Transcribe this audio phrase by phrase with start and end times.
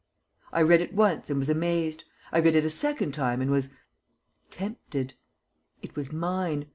[0.51, 2.05] I read it once and was amazed.
[2.31, 3.69] I read it a second time and was
[4.49, 5.13] tempted.
[5.83, 6.65] It was mine.